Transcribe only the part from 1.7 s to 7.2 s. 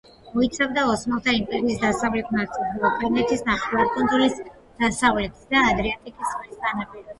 დასავლეთ ნაწილს, ბალკანეთის ნახევარკუნძულის დასავლეთით ადრიატიკის ზღვის სანაპიროს.